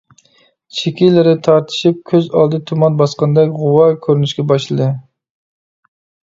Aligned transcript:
چېكىلىرى 0.77 1.33
تارتىشىپ، 1.47 1.99
كۆز 2.11 2.29
ئالدى 2.39 2.61
تۇمان 2.71 2.97
باسقاندەك 3.03 3.53
غۇۋا، 3.61 3.85
كۆرۈنۈشكە 4.07 4.47
باشلىدى. 4.55 4.91